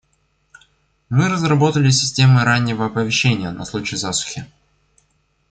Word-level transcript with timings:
Мы 1.09 1.29
разработали 1.29 1.91
системы 1.91 2.43
раннего 2.43 2.87
оповещения 2.87 3.51
на 3.51 3.65
случай 3.65 3.97
засухи. 3.97 4.47